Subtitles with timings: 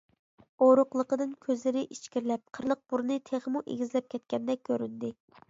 [0.67, 5.15] ئورۇقلۇقىدىن كۆزلىرى ئىچكىرىلەپ، قىرلىق بۇرنى تېخىمۇ ئېگىزلەپ كەتكەندەك كۆرۈندى.